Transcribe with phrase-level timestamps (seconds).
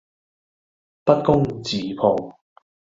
[1.05, 2.35] 不攻自破